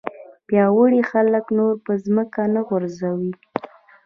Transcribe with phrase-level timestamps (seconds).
[0.47, 3.31] پیاوړي خلک نور په ځمکه نه غورځوي.